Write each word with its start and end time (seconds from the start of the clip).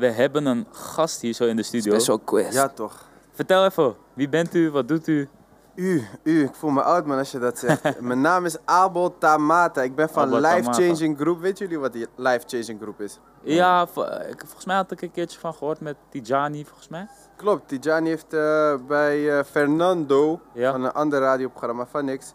we 0.00 0.06
hebben 0.06 0.46
een 0.46 0.66
gast 0.70 1.20
hier 1.20 1.32
zo 1.32 1.44
in 1.44 1.56
de 1.56 1.62
studio. 1.62 1.92
Special 1.92 2.18
quest. 2.18 2.52
Ja, 2.52 2.68
toch. 2.68 3.08
Vertel 3.32 3.64
even, 3.64 3.94
wie 4.14 4.28
bent 4.28 4.54
u, 4.54 4.70
wat 4.70 4.88
doet 4.88 5.06
u? 5.06 5.28
U, 5.74 6.04
u, 6.22 6.42
ik 6.44 6.54
voel 6.54 6.70
me 6.70 6.82
oud 6.82 7.06
man 7.06 7.18
als 7.18 7.30
je 7.30 7.38
dat 7.38 7.58
zegt. 7.58 8.00
Mijn 8.00 8.20
naam 8.20 8.44
is 8.44 8.56
Abel 8.64 9.18
Tamata. 9.18 9.82
Ik 9.82 9.94
ben 9.94 10.08
van 10.08 10.22
Abel 10.22 10.40
Life 10.40 10.60
Tamata. 10.60 10.82
Changing 10.82 11.16
Group. 11.18 11.40
Weet 11.40 11.58
jullie 11.58 11.78
wat 11.78 11.92
die 11.92 12.06
Life 12.16 12.44
Changing 12.46 12.80
Group 12.80 13.00
is? 13.00 13.18
Ja, 13.42 13.86
volgens 13.86 14.64
mij 14.64 14.76
had 14.76 14.90
ik 14.90 15.02
een 15.02 15.10
keertje 15.10 15.38
van 15.38 15.54
gehoord 15.54 15.80
met 15.80 15.96
Tijani, 16.08 16.64
volgens 16.64 16.88
mij. 16.88 17.08
Klopt, 17.36 17.68
Tijani 17.68 18.08
heeft 18.08 18.34
eh, 18.34 18.74
bij 18.86 19.38
eh, 19.38 19.44
Fernando 19.44 20.40
Ja. 20.52 20.70
van 20.72 20.84
een 20.84 20.92
ander 20.92 21.20
radioprogramma 21.20 21.86
van 21.86 22.04
niks 22.04 22.34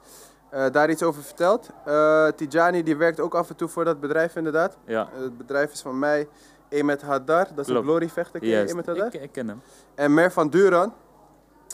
eh, 0.50 0.66
daar 0.72 0.90
iets 0.90 1.04
over 1.04 1.24
verteld. 1.24 1.70
Eh 1.86 2.28
Tijani 2.28 2.84
die 2.84 2.96
werkt 2.98 3.20
ook 3.20 3.36
af 3.36 3.50
en 3.50 3.56
toe 3.56 3.68
voor 3.68 3.86
dat 3.86 4.00
bedrijf 4.00 4.36
inderdaad. 4.36 4.78
Ja, 4.86 5.10
het 5.14 5.38
bedrijf 5.38 5.72
is 5.72 5.82
van 5.82 6.00
mij, 6.00 6.28
Emet 6.76 7.02
Haddar, 7.02 7.48
dat 7.50 7.57
is 7.60 7.66
Klopt. 7.66 7.70
een 7.80 7.84
gloryvechter. 7.84 8.39
Ken 8.39 8.50
je 8.50 8.55
juist. 8.55 8.71
Emet 8.73 8.86
Haddar? 8.86 9.05
Ik, 9.14 9.14
ik 9.21 9.32
ken 9.32 9.48
hem. 9.48 9.62
En 9.95 10.13
Mer 10.13 10.31
van 10.31 10.50
Duran. 10.50 10.94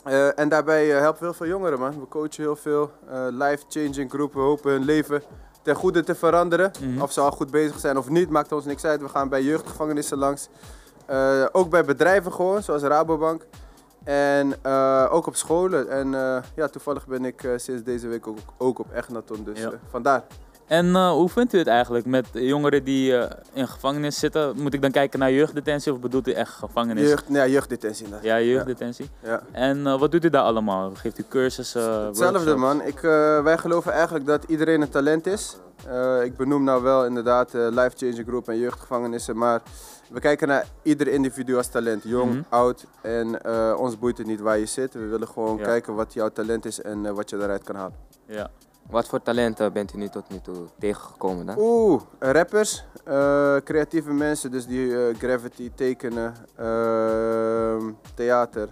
Eh, 0.04 0.38
en 0.38 0.48
daarbij 0.48 0.94
eh, 0.94 1.00
helpen 1.00 1.18
we 1.20 1.24
heel 1.26 1.34
veel 1.34 1.46
jongeren, 1.46 1.78
man. 1.78 2.00
We 2.00 2.08
coachen 2.08 2.42
heel 2.42 2.56
veel. 2.56 2.90
eh 3.08 3.26
Life-changing 3.30 4.10
groepen. 4.10 4.38
We 4.40 4.46
hopen 4.46 4.70
hun 4.72 4.84
leven 4.84 5.22
ten 5.62 5.74
goede 5.74 6.02
te 6.04 6.14
veranderen. 6.14 6.70
Mhm. 6.82 7.02
Of 7.02 7.12
ze 7.12 7.20
al 7.20 7.30
goed 7.30 7.50
bezig 7.50 7.78
zijn 7.78 7.98
of 7.98 8.08
niet, 8.08 8.30
maakt 8.30 8.52
ons 8.52 8.64
niks 8.64 8.84
uit. 8.84 9.00
We 9.00 9.08
gaan 9.08 9.28
bij 9.28 9.42
jeugdgevangenissen 9.42 10.18
langs. 10.18 10.48
Eh, 11.06 11.44
ook 11.52 11.70
bij 11.70 11.84
bedrijven 11.84 12.32
gewoon, 12.32 12.62
zoals 12.62 12.82
Rabobank. 12.82 13.46
En 14.04 14.54
eh, 14.62 15.06
ook 15.10 15.26
op 15.26 15.36
scholen. 15.36 15.88
En 15.90 16.14
eh, 16.14 16.42
ja, 16.56 16.68
toevallig 16.68 17.06
ben 17.06 17.24
ik 17.24 17.44
eh, 17.44 17.52
sinds 17.56 17.82
deze 17.82 18.08
week 18.08 18.26
ook, 18.26 18.38
ook 18.58 18.78
op 18.78 18.92
Echnaton. 18.92 19.44
Dus 19.44 19.58
Ja. 19.60 19.70
eh, 19.70 19.76
vandaar. 19.90 20.22
En 20.72 20.94
eh, 20.96 21.10
hoe 21.10 21.28
vindt 21.28 21.52
u 21.52 21.58
het 21.58 21.66
eigenlijk 21.66 22.06
met 22.06 22.26
jongeren 22.32 22.84
die 22.84 23.16
eh, 23.16 23.30
in 23.52 23.68
gevangenis 23.68 24.18
zitten? 24.18 24.56
Moet 24.56 24.74
ik 24.74 24.82
dan 24.82 24.90
kijken 24.90 25.18
naar 25.18 25.32
jeugddetentie 25.32 25.92
of 25.92 26.00
bedoelt 26.00 26.28
u 26.28 26.32
echt 26.32 26.52
gevangenis? 26.52 27.08
Jeugd, 27.08 27.28
nee, 27.28 27.42
ja, 27.42 27.46
jeugddetentie. 27.48 28.04
inderdaad. 28.04 28.26
Ja, 28.28 28.40
jeugddetentie. 28.40 29.10
Ja. 29.22 29.42
En 29.52 29.86
eh, 29.86 29.98
wat 29.98 30.10
doet 30.12 30.24
u 30.24 30.28
daar 30.30 30.42
allemaal? 30.42 30.90
Geeft 30.94 31.18
u 31.18 31.24
cursussen? 31.28 32.04
Hetzelfde 32.06 32.54
man. 32.56 32.82
Ik, 32.82 33.00
wij 33.44 33.58
geloven 33.58 33.92
eigenlijk 33.92 34.26
dat 34.26 34.44
iedereen 34.44 34.80
een 34.80 34.88
talent 34.88 35.26
is. 35.26 35.56
Ik 36.24 36.36
benoem 36.36 36.64
nou 36.64 36.82
wel 36.82 37.06
inderdaad 37.06 37.52
Life 37.52 37.92
Changing 37.96 38.26
Group 38.26 38.48
en 38.48 38.58
jeugdgevangenissen, 38.58 39.36
maar 39.36 39.60
we 40.10 40.20
kijken 40.20 40.48
naar 40.48 40.66
ieder 40.82 41.08
individu 41.08 41.56
als 41.56 41.66
talent. 41.68 42.02
Jong, 42.04 42.30
Mhm. 42.32 42.42
oud 42.48 42.84
en 43.00 43.46
ons 43.76 43.98
boeit 43.98 44.18
het 44.18 44.26
niet 44.26 44.40
waar 44.40 44.58
je 44.58 44.66
zit. 44.66 44.92
We 44.94 45.06
willen 45.06 45.28
gewoon 45.28 45.56
Ja. 45.56 45.64
kijken 45.64 45.94
wat 45.94 46.12
jouw 46.12 46.28
talent 46.28 46.64
is 46.64 46.82
en 46.82 47.14
wat 47.14 47.30
je 47.30 47.36
daaruit 47.36 47.62
kan 47.64 47.74
halen. 47.76 47.94
Ja. 48.26 48.50
Wat 48.90 49.08
voor 49.08 49.22
talenten 49.22 49.72
bent 49.72 49.94
u 49.94 49.98
nu 49.98 50.08
tot 50.08 50.28
nu 50.28 50.40
toe 50.40 50.66
tegengekomen 50.78 51.46
dan? 51.46 51.56
Oeh, 51.58 52.02
rappers, 52.18 52.84
eh, 53.04 53.56
creatieve 53.64 54.12
mensen, 54.12 54.50
dus 54.50 54.66
die 54.66 55.06
eh, 55.06 55.16
graffiti, 55.18 55.72
tekenen, 55.74 56.34
ehm, 56.56 57.90
theater. 58.14 58.68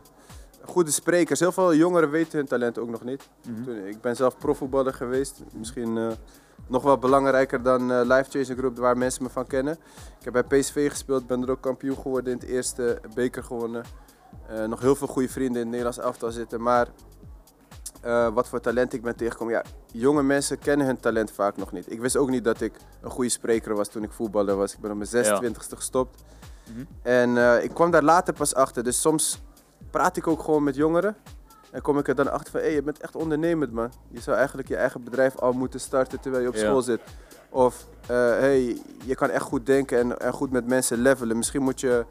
Goede 0.63 0.91
sprekers. 0.91 1.41
Heel 1.41 1.53
veel 1.53 1.75
jongeren 1.75 2.11
weten 2.11 2.39
hun 2.39 2.47
talent 2.47 2.79
ook 2.79 2.89
nog 2.89 3.05
niet. 3.05 3.29
Mhm. 3.49 3.65
Toen, 3.65 3.87
ik 3.87 4.01
ben 4.01 4.17
zelf 4.17 4.39
profvoetballer 4.39 4.95
geweest. 4.95 5.43
Misschien 5.53 5.99
eh, 5.99 6.09
nog 6.67 6.83
wel 6.83 6.99
belangrijker 6.99 7.63
dan 7.63 7.93
eh 7.93 8.01
Life 8.03 8.31
Chasing 8.31 8.59
Group, 8.59 8.79
waar 8.79 8.99
mensen 8.99 9.23
me 9.23 9.29
van 9.29 9.47
kennen. 9.47 9.75
Ik 10.19 10.25
heb 10.25 10.33
bij 10.33 10.61
PSV 10.61 10.91
gespeeld, 10.91 11.27
ben 11.27 11.43
er 11.43 11.51
ook 11.51 11.61
kampioen 11.61 11.97
geworden 11.97 12.33
in 12.33 12.39
het 12.39 12.49
eerste 12.49 13.01
beker 13.15 13.43
gewonnen. 13.43 13.85
Nog 14.67 14.81
heel 14.81 14.95
veel 14.95 15.07
goede 15.07 15.29
vrienden 15.29 15.55
in 15.55 15.61
het 15.61 15.69
Nederlands 15.69 15.99
elftal 15.99 16.31
zitten. 16.31 16.63
Maar 16.63 16.89
eh, 18.01 18.29
wat 18.29 18.49
voor 18.49 18.61
talent 18.61 18.93
ik 18.93 19.03
ben 19.03 19.17
tegengekomen. 19.17 19.55
Ja, 19.55 19.63
jonge 19.93 20.23
mensen 20.23 20.59
kennen 20.59 20.87
hun 20.87 21.01
talent 21.01 21.31
vaak 21.31 21.57
nog 21.57 21.73
niet. 21.73 21.93
Ik 21.93 22.01
wist 22.01 22.17
ook 22.17 22.31
niet 22.31 22.45
dat 22.45 22.61
ik 22.61 22.73
een 23.01 23.11
goede 23.11 23.31
spreker 23.31 23.75
was 23.75 23.89
toen 23.89 24.03
ik 24.03 24.13
voetballer 24.13 24.57
was. 24.57 24.73
Ik 24.75 24.81
ben 24.81 24.91
op 24.91 24.97
mijn 24.97 25.09
26e 25.55 25.77
gestopt. 25.77 26.23
Mhm. 26.73 26.85
En 27.03 27.37
eh, 27.37 27.65
ik 27.65 27.71
kwam 27.75 27.91
daar 27.91 28.03
later 28.03 28.35
pas 28.35 28.55
achter. 28.55 28.85
Dus 28.85 29.01
soms 29.01 29.43
praat 29.91 30.17
ik 30.17 30.27
ook 30.27 30.43
gewoon 30.43 30.63
met 30.63 30.75
jongeren. 30.77 31.17
En 31.71 31.83
kom 31.83 31.99
ik 31.99 32.09
er 32.09 32.15
dan 32.15 32.33
achter 32.33 32.51
van, 32.51 32.61
hé, 32.61 32.67
je 32.67 32.83
bent 32.83 32.99
echt 33.01 33.17
ondernemend, 33.17 33.73
man. 33.73 33.93
Je 34.09 34.21
zou 34.21 34.37
eigenlijk 34.37 34.69
je 34.69 34.77
eigen 34.77 35.05
bedrijf 35.05 35.37
al 35.37 35.53
moeten 35.53 35.81
starten 35.81 36.21
terwijl 36.21 36.43
je 36.43 36.49
op 36.49 36.55
Ja. 36.55 36.61
school 36.61 36.83
zit. 36.83 37.01
Of, 37.51 37.87
hé, 38.07 38.15
hey, 38.15 38.79
je 39.05 39.15
kan 39.15 39.31
echt 39.31 39.43
goed 39.43 39.67
denken 39.67 39.99
en, 39.99 40.19
en 40.19 40.33
goed 40.33 40.51
met 40.51 40.67
mensen 40.67 40.99
levelen. 40.99 41.37
Misschien 41.37 41.63
moet 41.63 41.81
je 41.81 42.05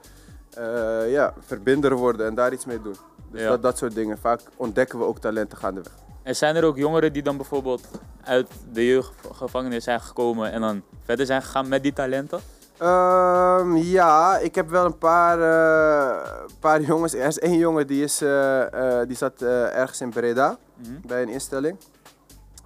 eh, 0.53 1.11
ja, 1.11 1.33
verbinder 1.39 1.95
worden 1.95 2.25
en 2.25 2.35
daar 2.35 2.53
iets 2.53 2.65
mee 2.65 2.81
doen. 2.81 2.95
Dus 3.31 3.41
Ja. 3.41 3.49
dat, 3.49 3.61
dat 3.61 3.77
soort 3.77 3.95
dingen. 3.95 4.17
Vaak 4.17 4.41
ontdekken 4.55 4.99
we 4.99 5.05
ook 5.05 5.19
talenten 5.19 5.57
gaandeweg. 5.57 5.93
En 6.23 6.35
zijn 6.35 6.55
er 6.55 6.63
ook 6.63 6.77
jongeren 6.77 7.13
die 7.13 7.23
dan 7.23 7.37
bijvoorbeeld 7.37 7.87
uit 8.23 8.47
de 8.73 8.85
jeugdgevangenis 8.85 9.83
zijn 9.83 10.01
gekomen 10.01 10.51
en 10.51 10.61
dan 10.61 10.81
verder 11.05 11.25
zijn 11.25 11.41
gegaan 11.41 11.67
met 11.67 11.83
die 11.83 11.93
talenten? 11.93 12.39
Ehm, 12.77 13.75
ja, 13.75 14.37
ik 14.37 14.55
heb 14.55 14.69
wel 14.69 14.85
een 14.85 14.97
paar, 14.97 15.37
eh, 15.39 16.29
paar 16.59 16.81
jongens. 16.91 17.13
Er 17.13 17.27
is 17.27 17.39
één 17.39 17.57
jongen 17.57 17.87
die, 17.87 18.03
is, 18.03 18.21
eh, 18.21 19.01
eh, 19.01 19.07
die 19.07 19.17
zat 19.17 19.41
ergens 19.41 20.01
in 20.01 20.09
Breda 20.09 20.57
Mhm. 20.75 21.07
bij 21.07 21.21
een 21.21 21.29
instelling. 21.29 21.77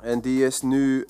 En 0.02 0.20
die 0.20 0.46
is 0.46 0.62
nu 0.62 1.08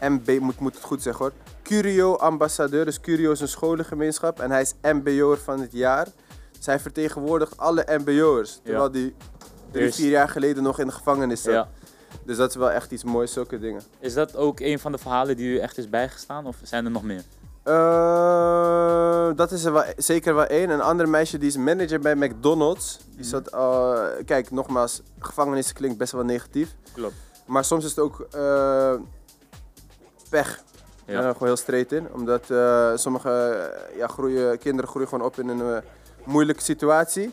MB, 0.00 0.38
moet, 0.40 0.58
moet 0.60 0.74
het 0.74 0.84
goed 0.84 1.02
zeggen 1.02 1.24
hoor. 1.24 1.32
Curio-ambassadeur. 1.62 2.84
Dus 2.84 3.00
Curio 3.00 3.32
is 3.32 3.40
een 3.40 3.48
scholengemeenschap. 3.48 4.40
En 4.40 4.50
hij 4.50 4.60
is 4.60 4.74
MBO'er 4.82 5.38
van 5.38 5.60
het 5.60 5.72
jaar. 5.72 6.06
Hij 6.64 6.80
vertegenwoordigt 6.80 7.56
alle 7.58 7.86
MBO'ers. 7.98 8.60
Terwijl 8.62 8.90
die 8.90 9.14
drie, 9.70 9.92
vier 9.94 10.10
jaar 10.10 10.28
geleden 10.28 10.62
nog 10.62 10.78
in 10.78 10.86
de 10.86 10.92
gevangenis 10.92 11.42
zat. 11.42 11.52
Ja. 11.52 11.68
Dus 12.24 12.36
dat 12.36 12.48
is 12.50 12.56
wel 12.56 12.70
echt 12.70 12.90
iets 12.90 13.04
moois, 13.04 13.32
zulke 13.32 13.58
dingen. 13.58 13.82
Is 13.98 14.14
dat 14.14 14.36
ook 14.36 14.60
een 14.60 14.78
van 14.78 14.92
de 14.92 14.98
verhalen 14.98 15.36
die 15.36 15.46
u 15.54 15.58
echt 15.58 15.78
is 15.78 15.88
bijgestaan 15.90 16.46
of 16.46 16.56
zijn 16.62 16.84
er 16.84 16.90
nog 16.90 17.02
meer? 17.02 17.22
Eh, 17.62 19.30
dat 19.36 19.52
is 19.52 19.64
er 19.64 19.72
wel, 19.72 19.84
zeker 19.96 20.34
wel 20.34 20.44
één. 20.44 20.70
Een 20.70 20.80
andere 20.80 21.08
meisje 21.08 21.38
die 21.38 21.48
is 21.48 21.56
manager 21.56 22.00
bij 22.00 22.14
McDonald's. 22.14 22.98
Die 23.08 23.18
Mhm. 23.20 23.28
zat 23.28 23.52
al. 23.52 23.96
kijk, 24.24 24.50
nogmaals, 24.50 25.02
gevangenis 25.18 25.72
klinkt 25.72 25.98
best 25.98 26.12
wel 26.12 26.24
negatief. 26.24 26.74
Klopt. 26.92 27.14
Maar 27.46 27.64
soms 27.64 27.84
is 27.84 27.90
het 27.90 27.98
ook 27.98 28.26
eh, 28.30 28.94
pech. 30.30 30.62
Ja. 31.06 31.20
Gewoon 31.20 31.48
heel 31.48 31.56
straight 31.56 31.92
in. 31.92 32.12
Omdat 32.12 32.44
sommige 33.00 33.30
ja, 33.96 34.06
groeien, 34.06 34.58
kinderen 34.58 34.90
groeien 34.90 35.08
gewoon 35.08 35.24
op 35.26 35.38
in 35.38 35.48
een 35.48 35.82
moeilijke 36.26 36.62
situatie. 36.62 37.32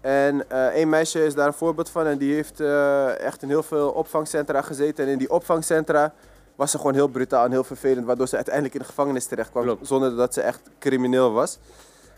En 0.00 0.50
eh 0.50 0.66
één 0.66 0.88
meisje 0.88 1.24
is 1.24 1.34
daar 1.34 1.46
een 1.46 1.52
voorbeeld 1.52 1.90
van. 1.90 2.06
En 2.06 2.18
die 2.18 2.34
heeft 2.34 2.60
eh, 2.60 3.18
echt 3.20 3.42
in 3.42 3.48
heel 3.48 3.62
veel 3.62 3.90
opvangcentra 3.90 4.62
gezeten. 4.62 5.04
En 5.04 5.10
in 5.10 5.18
die 5.18 5.30
opvangcentra 5.30 6.12
was 6.54 6.70
ze 6.70 6.76
gewoon 6.76 6.94
heel 6.94 7.08
brutaal 7.08 7.44
en 7.44 7.50
heel 7.50 7.64
vervelend. 7.64 8.06
Waardoor 8.06 8.28
ze 8.28 8.36
uiteindelijk 8.36 8.74
in 8.74 8.80
de 8.80 8.86
gevangenis 8.86 9.26
terecht 9.26 9.50
kwam. 9.50 9.62
Klopt. 9.62 9.86
Zonder 9.86 10.16
dat 10.16 10.34
ze 10.34 10.40
echt 10.40 10.60
crimineel 10.78 11.32
was. 11.32 11.58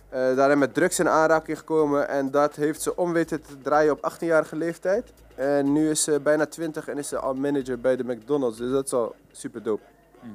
Eh 0.08 0.36
daarin 0.36 0.58
met 0.58 0.74
drugs 0.74 0.98
in 0.98 1.08
aanraking 1.08 1.58
gekomen. 1.58 2.08
En 2.08 2.30
dat 2.30 2.56
heeft 2.56 2.82
ze 2.82 2.96
om 2.96 3.12
weten 3.12 3.42
te 3.42 3.58
draaien 3.62 3.92
op 3.92 4.12
18-jarige 4.12 4.56
leeftijd. 4.56 5.12
En 5.34 5.72
nu 5.72 5.90
is 5.90 6.02
ze 6.02 6.20
bijna 6.20 6.46
20 6.46 6.88
en 6.88 6.98
is 6.98 7.08
ze 7.08 7.18
al 7.18 7.34
manager 7.34 7.80
bij 7.80 7.96
de 7.96 8.04
McDonald's. 8.04 8.58
Dus 8.58 8.70
dat 8.70 8.84
is 8.86 8.92
al 8.92 9.14
super 9.32 9.62
dope. 9.62 9.82
Mhm. 10.20 10.32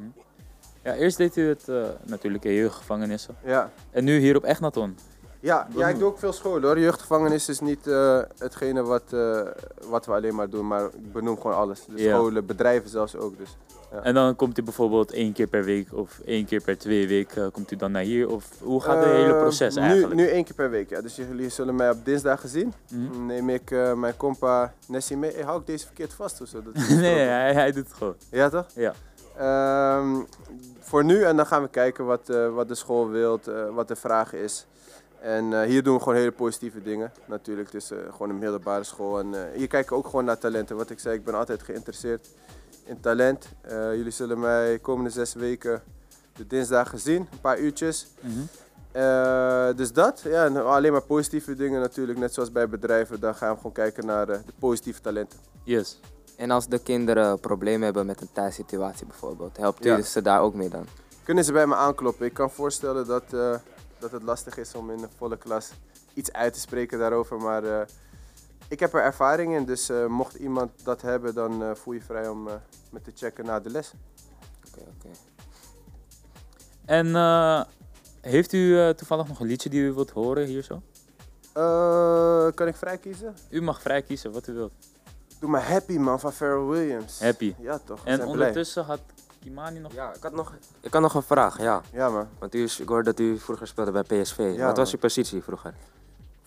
Ja, 0.84 0.94
eerst 0.94 1.18
deed 1.18 1.36
u 1.36 1.48
het 1.50 1.68
natuurlijk 2.04 2.46
in 2.46 2.54
jeugdgevangenissen 2.54 3.36
Ja. 3.44 3.72
en 3.92 4.04
nu 4.04 4.18
hier 4.20 4.36
op 4.36 4.44
Echnaton. 4.44 4.98
Ja, 5.40 5.68
ja, 5.76 5.88
ik 5.88 5.98
doe 6.00 6.08
ook 6.08 6.20
veel 6.20 6.34
scholen 6.34 6.64
hoor. 6.64 6.80
Jeugdgevangenis 6.80 7.50
is 7.50 7.60
niet 7.60 7.88
eh, 7.88 8.20
hetgene 8.38 8.84
wat, 8.84 9.04
eh, 9.14 9.42
wat 9.88 10.06
we 10.06 10.12
alleen 10.14 10.36
maar 10.36 10.50
doen, 10.50 10.68
maar 10.68 10.84
ik 10.86 11.12
benoem 11.12 11.36
gewoon 11.42 11.56
alles. 11.58 11.86
Dus 11.88 12.02
Ja. 12.02 12.14
scholen, 12.16 12.46
bedrijven 12.46 12.90
zelfs 12.90 13.16
ook. 13.16 13.38
Dus. 13.38 13.58
En 14.04 14.14
dan 14.14 14.36
komt 14.36 14.58
u 14.58 14.64
bijvoorbeeld 14.64 15.12
één 15.12 15.34
keer 15.34 15.48
per 15.48 15.64
week 15.64 15.94
of 15.94 16.20
één 16.26 16.46
keer 16.46 16.62
per 16.62 16.78
twee 16.78 17.08
weken 17.08 17.44
eh, 17.46 17.52
komt 17.52 17.72
u 17.72 17.76
dan 17.76 17.92
naar 17.92 18.02
hier? 18.02 18.30
Of 18.30 18.50
hoe 18.62 18.82
gaat 18.82 18.96
het 19.04 19.06
hele 19.06 19.34
Eh, 19.34 19.40
proces 19.40 19.76
nu, 19.76 19.82
eigenlijk? 19.82 20.16
Nu 20.16 20.28
één 20.28 20.44
keer 20.44 20.56
per 20.56 20.70
week, 20.70 20.90
ja. 20.90 21.02
Dus 21.02 21.16
jullie 21.16 21.50
zullen 21.50 21.76
mij 21.76 21.90
op 21.90 22.06
dinsdag 22.06 22.42
zien. 22.46 22.74
Mhm. 22.92 23.26
Neem 23.26 23.50
ik 23.50 23.72
eh, 23.72 23.94
mijn 23.94 24.18
compa 24.18 24.74
Nessie 24.88 25.18
mee. 25.18 25.32
Hey, 25.34 25.44
hou 25.44 25.60
ik 25.60 25.66
deze 25.68 25.86
verkeerd 25.86 26.14
vast 26.14 26.42
of 26.42 26.48
zo? 26.48 26.62
Dat 26.64 26.76
is 26.76 26.90
nee, 27.06 27.20
hij, 27.20 27.54
hij 27.54 27.72
doet 27.72 27.84
het 27.88 27.94
gewoon. 27.94 28.16
Ja 28.32 28.50
toch? 28.50 28.66
Ja. 28.76 28.94
Ehm, 29.38 30.16
voor 30.80 31.04
nu 31.04 31.24
en 31.24 31.36
dan 31.36 31.46
gaan 31.46 31.62
we 31.62 31.70
kijken 31.70 32.06
wat, 32.06 32.30
eh, 32.30 32.54
wat 32.54 32.68
de 32.68 32.76
school 32.76 33.10
wilt, 33.10 33.48
eh, 33.48 33.70
wat 33.74 33.88
de 33.88 33.96
vraag 33.96 34.34
is. 34.34 34.66
En 35.20 35.54
eh, 35.62 35.68
hier 35.68 35.84
doen 35.84 35.94
we 35.96 36.00
gewoon 36.00 36.18
hele 36.18 36.32
positieve 36.32 36.82
dingen 36.82 37.12
natuurlijk. 37.26 37.72
Het 37.72 37.82
is 37.84 37.92
eh, 37.92 37.98
gewoon 38.12 38.30
een 38.30 38.40
middelbare 38.40 38.84
school. 38.84 39.20
En 39.20 39.34
eh, 39.34 39.42
hier 39.56 39.68
kijken 39.68 39.90
we 39.90 39.96
ook 39.98 40.06
gewoon 40.06 40.26
naar 40.26 40.38
talenten. 40.38 40.76
Wat 40.76 40.90
ik 40.90 41.00
zei, 41.00 41.16
ik 41.16 41.24
ben 41.24 41.34
altijd 41.34 41.64
geïnteresseerd 41.64 42.28
in 42.84 43.00
talent. 43.00 43.48
Jullie 43.70 44.12
zullen 44.12 44.40
mij 44.40 44.80
komende 44.80 45.10
zes 45.10 45.34
weken 45.34 45.82
de 46.34 46.48
dinsdagen 46.48 47.00
zien, 47.00 47.28
een 47.32 47.42
paar 47.42 47.60
uurtjes. 47.60 48.08
Mhm. 48.20 49.76
Dus 49.76 49.94
dat, 49.94 50.22
ja, 50.24 50.46
en 50.46 50.66
alleen 50.66 50.92
maar 50.92 51.02
positieve 51.02 51.56
dingen 51.56 51.82
natuurlijk. 51.82 52.20
Net 52.20 52.34
zoals 52.34 52.52
bij 52.52 52.70
bedrijven, 52.70 53.20
dan 53.20 53.36
gaan 53.36 53.52
we 53.52 53.58
gewoon 53.58 53.72
kijken 53.72 54.06
naar 54.06 54.26
de 54.26 54.40
positieve 54.60 55.02
talenten. 55.02 55.40
Yes. 55.64 56.00
En 56.36 56.52
als 56.52 56.68
de 56.68 56.80
kinderen 56.80 57.40
problemen 57.40 57.82
hebben 57.82 58.06
met 58.06 58.22
een 58.22 58.32
thuissituatie 58.32 59.06
bijvoorbeeld, 59.06 59.58
helpt 59.58 59.86
u 59.86 59.90
Ja. 59.90 60.02
ze 60.02 60.22
daar 60.22 60.42
ook 60.42 60.54
mee 60.54 60.70
dan? 60.70 60.86
Kunnen 61.24 61.44
ze 61.44 61.52
bij 61.52 61.68
me 61.68 61.76
aankloppen? 61.76 62.26
Ik 62.26 62.34
kan 62.34 62.52
voorstellen 62.52 63.08
dat, 63.08 63.24
dat 64.00 64.12
het 64.12 64.24
lastig 64.24 64.58
is 64.58 64.76
om 64.76 64.92
in 64.92 65.04
een 65.04 65.10
volle 65.18 65.38
klas 65.38 65.72
iets 66.14 66.34
uit 66.34 66.54
te 66.54 66.60
spreken 66.60 67.00
daarover. 67.00 67.38
Maar 67.38 67.64
eh, 67.64 67.88
ik 68.68 68.80
heb 68.80 68.94
er 68.94 69.02
ervaring 69.02 69.56
in, 69.56 69.66
dus 69.66 69.90
eh, 69.90 70.06
mocht 70.06 70.36
iemand 70.36 70.72
dat 70.84 71.02
hebben, 71.02 71.34
dan 71.34 71.64
eh, 71.64 71.76
voel 71.76 71.94
je 71.94 72.02
vrij 72.02 72.28
om 72.28 72.44
me 72.90 73.02
te 73.02 73.12
checken 73.16 73.46
na 73.46 73.60
de 73.60 73.70
les. 73.70 73.92
Oké, 74.68 74.80
oké. 74.80 75.10
En 76.86 77.68
Heeft 78.22 78.54
u 78.54 78.94
toevallig 78.96 79.28
nog 79.28 79.40
een 79.40 79.48
liedje 79.48 79.70
die 79.70 79.82
u 79.82 79.94
wilt 79.94 80.12
horen 80.12 80.46
hier 80.46 80.64
zo? 80.64 80.82
Kan 82.56 82.68
ik 82.68 82.76
vrij 82.76 82.98
kiezen? 82.98 83.36
U 83.50 83.62
mag 83.62 83.82
vrij 83.82 84.02
kiezen 84.02 84.32
wat 84.32 84.48
u 84.48 84.54
wilt. 84.54 84.74
Doe 85.40 85.50
maar 85.50 85.70
Happy 85.70 85.98
man 85.98 86.20
van 86.20 86.32
Pharrell 86.32 86.66
Williams. 86.66 87.20
Happy. 87.20 87.56
Ja 87.60 87.80
toch, 87.80 88.06
En 88.06 88.16
blij. 88.16 88.28
ondertussen 88.28 88.84
had 88.84 89.00
Kimani 89.48 89.80
nog... 89.80 89.94
Ja, 89.94 90.14
ik 90.14 90.24
had 90.24 90.34
nog, 90.34 90.54
ik 90.82 90.94
had 90.94 91.02
nog 91.02 91.14
een 91.14 91.22
vraag, 91.22 91.62
ja. 91.62 91.82
Ja 91.92 92.10
man. 92.10 92.28
Want 92.40 92.56
u, 92.56 92.64
is- 92.64 92.80
ik 92.80 92.88
hoorde 92.88 93.04
dat 93.04 93.20
u 93.20 93.40
vroeger 93.40 93.68
speelde 93.68 93.92
bij 93.92 94.04
PSV. 94.04 94.54
Ja, 94.56 94.66
Wat 94.66 94.78
was 94.78 94.92
uw 94.94 95.00
positie 95.00 95.44
vroeger? 95.44 95.74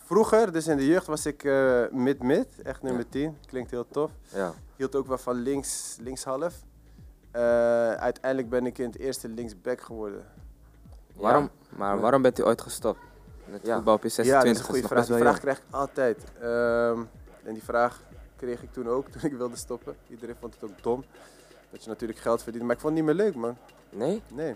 Vroeger, 0.05 0.52
dus 0.52 0.67
in 0.67 0.76
de 0.76 0.87
jeugd, 0.87 1.06
was 1.06 1.26
ik 1.26 1.44
eh, 1.44 1.82
mid-mid, 1.91 2.47
echt 2.62 2.82
nummer 2.82 3.08
10. 3.08 3.37
Klinkt 3.47 3.70
heel 3.70 3.87
tof. 3.91 4.11
Ja. 4.29 4.52
Hield 4.76 4.97
ook 4.97 5.06
wel 5.06 5.19
van 5.19 5.35
links, 5.35 5.97
linkshalf. 6.00 6.55
Eh, 7.31 7.41
uiteindelijk 7.93 8.50
ben 8.50 8.67
ik 8.67 8.79
in 8.79 8.87
het 8.87 8.99
eerste 8.99 9.29
linksback 9.29 9.81
geworden. 9.81 10.25
Waarom, 11.14 11.50
maar 11.69 11.94
Ja. 11.94 12.00
waarom 12.00 12.23
bent 12.23 12.38
u 12.38 12.44
ooit 12.44 12.61
gestopt? 12.61 13.00
Met 13.44 13.61
Ja. 13.67 13.75
voetbal 13.75 13.94
op 13.94 14.02
je 14.02 14.08
ja, 14.08 14.17
dat 14.17 14.25
is 14.26 14.31
26 14.31 14.58
een 14.69 14.73
goede 14.73 14.88
vraag. 14.88 15.06
Die 15.06 15.17
vraag 15.17 15.38
krijg 15.41 15.58
ik 15.58 15.64
altijd. 15.70 16.25
Ehm, 16.41 17.00
en 17.44 17.52
die 17.52 17.62
vraag 17.64 18.00
kreeg 18.37 18.62
ik 18.62 18.73
toen 18.73 18.88
ook, 18.88 19.08
toen 19.12 19.31
ik 19.31 19.37
wilde 19.37 19.56
stoppen. 19.56 19.97
Iedereen 20.08 20.37
vond 20.41 20.55
het 20.55 20.70
ook 20.70 20.82
dom. 20.82 21.05
Dat 21.70 21.82
je 21.84 21.88
natuurlijk 21.88 22.19
geld 22.19 22.43
verdient. 22.43 22.64
Maar 22.64 22.75
ik 22.75 22.81
vond 22.81 22.96
het 22.96 23.05
niet 23.06 23.14
meer 23.14 23.25
leuk, 23.25 23.34
man. 23.34 23.56
Nee? 23.90 24.22
Nee. 24.32 24.55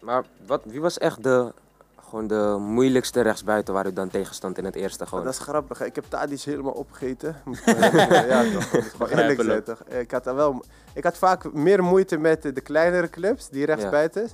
Maar 0.00 0.24
wat, 0.46 0.62
wie 0.64 0.80
was 0.80 0.98
echt 0.98 1.22
de, 1.22 1.52
gewoon 2.00 2.26
de 2.26 2.56
moeilijkste 2.60 3.20
rechtsbuiten 3.20 3.74
waar 3.74 3.86
u 3.86 3.92
dan 3.92 4.08
tegen 4.08 4.34
stond 4.34 4.58
in 4.58 4.64
het 4.64 4.74
eerste 4.74 5.06
gewoon? 5.06 5.24
dat 5.24 5.32
is 5.32 5.38
grappig. 5.38 5.78
hè. 5.78 5.84
Ik 5.84 5.94
heb 5.94 6.04
Tadic 6.08 6.40
helemaal 6.40 6.72
opgegeten. 6.72 7.36
Zeggen. 7.64 8.26
ja, 8.26 8.52
toch. 8.52 8.72
Ik 8.72 8.82
gewoon 8.82 9.08
eerlijk 9.08 9.16
zijn, 9.16 9.26
Begrijpelijk. 9.36 9.64
toch. 9.64 9.82
Ik 9.82 10.10
had, 10.10 10.24
daar 10.24 10.34
wel, 10.34 10.64
ik 10.94 11.04
had 11.04 11.16
vaak 11.18 11.52
meer 11.52 11.82
moeite 11.82 12.16
met 12.18 12.42
de, 12.42 12.60
kleinere 12.60 13.10
clubs, 13.10 13.48
die 13.48 13.64
rechtsbuiten 13.64 14.28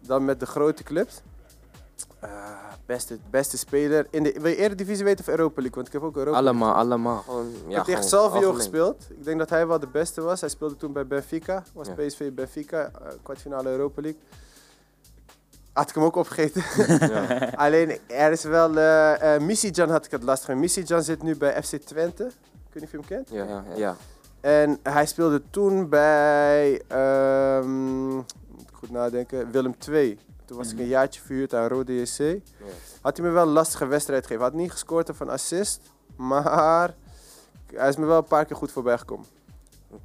dan 0.00 0.24
met 0.24 0.40
de 0.40 0.46
grote 0.46 0.82
clubs. 0.82 1.22
Eh, 2.20 2.30
beste, 2.86 3.18
beste 3.30 3.58
speler. 3.58 4.06
In 4.10 4.22
de, 4.22 4.36
wil 4.40 4.50
je 4.50 4.56
Eredivisie 4.56 5.04
weten 5.04 5.20
of 5.24 5.30
Europa 5.30 5.54
League? 5.60 5.74
Want 5.74 5.86
ik 5.86 5.92
heb 5.92 6.02
ook 6.02 6.16
Europa 6.16 6.40
League 6.40 6.50
Allemaal, 6.60 6.74
allemaal. 6.74 7.18
Gewoon, 7.22 7.50
ja, 7.50 7.68
ik 7.68 7.74
heb 7.76 7.84
tegen 7.84 8.04
Salvio 8.04 8.34
algemeen. 8.34 8.56
gespeeld. 8.56 9.06
Ik 9.10 9.24
denk 9.24 9.38
dat 9.38 9.50
hij 9.50 9.66
wel 9.66 9.78
de 9.78 9.86
beste 9.86 10.20
was. 10.20 10.40
Hij 10.40 10.48
speelde 10.48 10.76
toen 10.76 10.92
bij 10.92 11.06
Benfica. 11.06 11.62
Was 11.74 11.86
Ja. 11.88 11.94
PSV 11.94 12.32
Benfica, 12.32 12.84
eh, 13.02 13.06
kwartfinale 13.22 13.68
Europa 13.70 14.00
League. 14.02 14.20
Had 15.72 15.88
ik 15.88 15.94
hem 15.94 16.04
ook 16.04 16.16
opgegeten. 16.16 16.62
Ja. 17.08 17.50
Alleen 17.64 17.98
er 18.06 18.32
is 18.32 18.42
wel. 18.44 18.76
eh 18.78 19.38
Misijan 19.40 19.90
had 19.90 20.04
ik 20.04 20.10
het 20.10 20.22
lastig. 20.22 20.48
mee. 20.48 20.56
Misijan 20.56 21.02
zit 21.02 21.22
nu 21.22 21.36
bij 21.36 21.62
FC 21.62 21.76
Twente. 21.76 22.24
Ik 22.24 22.32
weet 22.72 22.74
niet 22.74 22.84
of 22.84 22.90
je 22.90 22.96
hem 22.96 23.06
kent. 23.06 23.28
Ja, 23.30 23.44
ja, 23.44 23.64
ja. 23.76 23.96
En 24.40 24.78
hij 24.82 25.06
speelde 25.06 25.42
toen 25.50 25.88
bij. 25.88 26.82
ehm, 26.88 28.06
moet 28.08 28.30
ik 28.60 28.72
goed 28.72 28.90
nadenken. 28.90 29.50
Willem 29.50 29.74
II. 29.88 30.18
Toen 30.52 30.60
was 30.60 30.72
ik 30.72 30.78
een 30.78 30.86
jaartje 30.86 31.20
verhuurd 31.20 31.54
aan 31.54 31.68
Rode 31.68 32.00
JC. 32.00 32.40
Had 33.00 33.16
hij 33.16 33.26
me 33.26 33.32
wel 33.32 33.42
een 33.42 33.52
lastige 33.52 33.86
wedstrijd 33.86 34.22
gegeven. 34.22 34.42
Had 34.42 34.52
niet 34.52 34.70
gescoord 34.70 35.10
of 35.10 35.20
een 35.20 35.30
assist. 35.30 35.80
Maar 36.16 36.94
hij 37.74 37.88
is 37.88 37.96
me 37.96 38.06
wel 38.06 38.16
een 38.16 38.24
paar 38.24 38.44
keer 38.44 38.56
goed 38.56 38.72
voorbij 38.72 38.98
gekomen. 38.98 39.26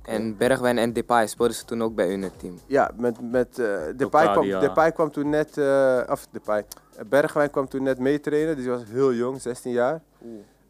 En 0.02 0.38
Bergwijn 0.38 0.78
en 0.78 0.94
Depay 0.94 1.28
speelden 1.28 1.56
ze 1.56 1.66
toen 1.66 1.84
ook 1.84 1.96
bij 1.96 2.08
u 2.08 2.12
in 2.12 2.22
het 2.22 2.40
team. 2.40 2.60
Ja, 2.66 2.92
met, 2.96 3.32
met 3.32 3.60
eh 3.60 3.82
Depay, 3.96 4.32
kwam. 4.32 4.50
Depay 4.60 4.92
kwam 4.92 5.12
toen 5.12 5.30
net, 5.30 5.58
eh 5.58 6.02
of 6.10 6.28
Depay, 6.32 6.66
Bergwijn 7.08 7.50
kwam 7.50 7.68
toen 7.68 7.84
net 7.84 8.00
meetrainen, 8.00 8.56
dus 8.56 8.64
die 8.64 8.74
was 8.74 8.84
heel 8.88 9.14
jong, 9.14 9.42
16 9.42 9.72
jaar. 9.72 10.02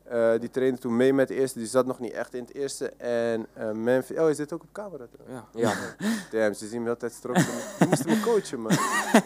Eh, 0.09 0.39
die 0.39 0.49
trainde 0.49 0.77
toen 0.79 0.95
mee 0.95 1.13
met 1.13 1.27
de 1.27 1.33
eerste, 1.33 1.59
die 1.59 1.67
zat 1.67 1.85
nog 1.85 1.99
niet 1.99 2.11
echt 2.11 2.33
in 2.33 2.41
het 2.41 2.53
eerste. 2.53 2.89
En 2.97 3.47
eh 3.53 3.71
Memphis, 3.71 4.17
oh 4.17 4.29
is 4.29 4.37
dit 4.37 4.53
ook 4.53 4.61
op 4.61 4.69
camera? 4.71 5.05
Ja. 5.27 5.45
ja. 5.53 5.73
Damn, 6.31 6.53
ze 6.53 6.67
zien 6.67 6.83
me 6.83 6.89
altijd 6.89 7.11
stroken. 7.13 7.45
Die 7.79 7.87
moesten 7.87 8.09
me 8.09 8.19
coachen, 8.19 8.61
man. 8.61 8.71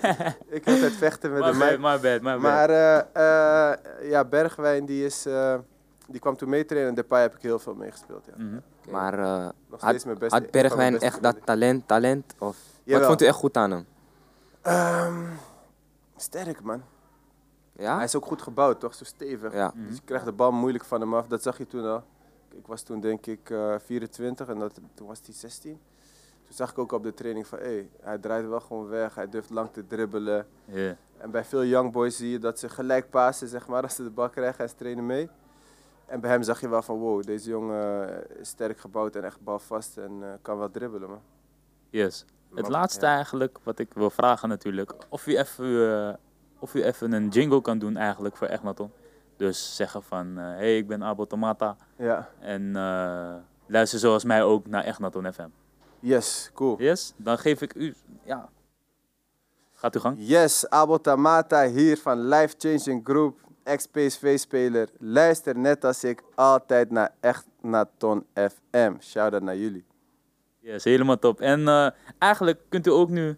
ik 0.57 0.65
had 0.65 0.73
altijd 0.73 0.93
vechten 0.93 1.31
met 1.31 1.41
My 1.41 1.51
de 1.51 1.57
bad, 1.57 1.69
my 1.77 1.99
bad, 2.09 2.21
my 2.21 2.31
bad. 2.31 2.39
Maar 2.39 2.69
eh, 2.69 2.97
eh, 3.71 3.77
ja, 4.09 4.25
Bergwijn, 4.25 4.85
die, 4.85 5.05
is, 5.05 5.25
eh, 5.25 5.55
die 6.07 6.19
kwam 6.19 6.35
toen 6.37 6.49
meetrainen 6.49 6.89
en 6.89 6.95
Depay 6.95 7.21
heb 7.21 7.35
ik 7.35 7.41
heel 7.41 7.59
veel 7.59 7.75
meegespeeld. 7.75 8.25
Ja. 8.25 8.43
Mhm. 8.43 8.59
Maar 8.89 9.19
eh, 9.19 9.49
Nog 9.69 9.79
steeds 9.79 10.03
had, 10.03 10.05
mijn 10.05 10.17
beste. 10.17 10.35
had 10.35 10.43
een 10.43 10.49
van 10.51 10.51
mijn 10.51 10.51
Bergwijn 10.51 10.91
beste 10.91 11.05
echt 11.05 11.21
dat 11.23 11.35
talent, 11.45 11.87
talent? 11.87 12.33
Of, 12.37 12.57
wat 12.85 13.05
vond 13.05 13.21
u 13.21 13.25
echt 13.25 13.35
goed 13.35 13.57
aan 13.57 13.71
hem? 13.71 13.85
Ehm, 14.61 15.25
sterk, 16.17 16.61
man. 16.63 16.83
Ja? 17.81 17.95
Hij 17.95 18.03
is 18.03 18.15
ook 18.15 18.25
goed 18.25 18.41
gebouwd, 18.41 18.79
toch? 18.79 18.93
Zo 18.93 19.03
stevig. 19.03 19.53
Ja. 19.53 19.71
Mhm. 19.75 19.87
Dus 19.87 19.95
je 19.95 20.01
krijgt 20.05 20.25
de 20.25 20.31
bal 20.31 20.51
moeilijk 20.51 20.85
van 20.85 21.01
hem 21.01 21.13
af. 21.13 21.27
Dat 21.27 21.41
zag 21.41 21.57
je 21.57 21.67
toen 21.67 21.85
al. 21.85 22.03
Ik 22.49 22.67
was 22.67 22.81
toen 22.81 22.99
denk 22.99 23.25
ik 23.25 23.49
eh 23.49 23.75
24 23.79 24.47
en 24.47 24.59
dat, 24.59 24.79
toen 24.93 25.07
was 25.07 25.19
hij 25.25 25.33
16. 25.33 25.79
Toen 26.43 26.55
zag 26.55 26.71
ik 26.71 26.77
ook 26.77 26.91
op 26.91 27.03
de 27.03 27.13
training 27.13 27.47
van, 27.47 27.59
hé, 27.59 27.89
hij 28.01 28.17
draait 28.17 28.47
wel 28.47 28.59
gewoon 28.59 28.87
weg. 28.87 29.15
Hij 29.15 29.29
durft 29.29 29.49
lang 29.49 29.69
te 29.71 29.87
dribbelen. 29.87 30.47
En 31.17 31.31
bij 31.31 31.43
veel 31.43 31.65
young 31.65 31.91
boys 31.91 32.17
zie 32.17 32.29
je 32.29 32.39
dat 32.39 32.59
ze 32.59 32.69
gelijk 32.69 33.09
passen, 33.09 33.47
zeg 33.47 33.67
maar, 33.67 33.83
als 33.87 33.95
ze 33.95 34.03
de 34.03 34.09
bal 34.09 34.29
krijgen 34.29 34.63
en 34.63 34.69
ze 34.69 34.75
trainen 34.75 35.05
mee. 35.05 35.29
En 36.05 36.19
bij 36.19 36.29
hem 36.29 36.43
zag 36.43 36.61
je 36.61 36.69
wel 36.69 36.81
van, 36.81 36.97
wow, 36.97 37.23
deze 37.23 37.49
jongen 37.49 38.09
eh, 38.09 38.39
is 38.39 38.49
sterk 38.49 38.79
gebouwd 38.79 39.15
en 39.15 39.23
echt 39.23 39.41
balvast 39.43 39.97
en 39.97 40.17
eh, 40.21 40.29
kan 40.41 40.57
wel 40.57 40.71
dribbelen, 40.71 41.09
man. 41.09 41.21
Yes. 41.89 42.25
Het 42.53 42.67
laatste 42.67 43.05
eigenlijk, 43.05 43.57
wat 43.63 43.79
ik 43.79 43.93
wil 43.93 44.09
vragen 44.09 44.49
natuurlijk, 44.49 44.93
of 45.09 45.27
u 45.27 45.37
even, 45.37 46.19
of 46.61 46.73
u 46.73 46.83
even 46.83 47.11
een 47.11 47.27
jingle 47.27 47.61
kan 47.61 47.79
doen 47.79 47.97
eigenlijk 47.97 48.37
voor 48.37 48.47
Egnaton. 48.47 48.91
Dus 49.37 49.75
zeggen 49.75 50.03
van, 50.03 50.35
hé, 50.37 50.43
hey, 50.43 50.77
ik 50.77 50.87
ben 50.87 51.03
Abo 51.03 51.25
Tomata 51.25 51.75
Ja, 51.95 52.29
en 52.39 52.75
eh, 52.75 53.33
luister 53.65 53.99
zoals 53.99 54.23
mij 54.23 54.43
ook 54.43 54.67
naar 54.67 54.83
Egnaton 54.83 55.33
FM. 55.33 55.47
yes, 55.99 56.51
cool. 56.53 56.75
Yes? 56.81 57.13
Dan 57.17 57.37
geef 57.37 57.61
ik 57.61 57.73
u, 57.75 57.95
ja, 58.23 58.49
gaat 59.73 59.95
u 59.95 59.99
gang. 59.99 60.15
Yes, 60.19 60.69
Abo 60.69 60.97
Tamata 60.97 61.67
hier 61.67 61.97
van 61.97 62.27
Life 62.27 62.55
Changing 62.57 63.01
Group, 63.03 63.39
ex-PSV-speler. 63.63 64.89
Luister 64.99 65.57
net 65.57 65.85
als 65.85 66.03
ik 66.03 66.23
altijd 66.35 66.91
naar 66.91 67.11
Echt 67.19 67.45
Naton 67.61 68.25
FM. 68.33 68.93
Shout-out 68.99 69.41
naar 69.41 69.57
jullie. 69.57 69.85
Yes, 70.59 70.83
helemaal 70.83 71.19
top. 71.19 71.39
En 71.41 71.67
eh, 71.67 71.87
eigenlijk 72.17 72.59
kunt 72.69 72.87
u 72.87 72.89
ook 72.89 73.09
nu 73.09 73.37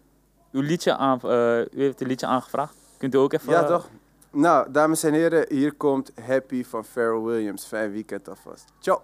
uw 0.52 0.62
liedje 0.62 0.96
aan, 0.96 1.20
eh, 1.22 1.60
u 1.60 1.82
heeft 1.82 2.02
een 2.02 2.08
liedje 2.08 2.26
aangevraagd. 2.28 2.76
Kunt 3.04 3.16
u 3.16 3.18
ook 3.18 3.34
even... 3.34 3.52
Ja, 3.52 3.64
toch? 3.64 3.90
Nou, 4.32 4.72
dames 4.72 5.04
en 5.04 5.14
heren, 5.14 5.46
hier 5.50 5.74
komt 5.74 6.12
Happy 6.22 6.64
van 6.64 6.84
Pharrell 6.94 7.22
Williams. 7.22 7.66
Fijn 7.66 7.92
weekend 7.92 8.30
alvast. 8.30 8.66
Ciao. 8.80 9.02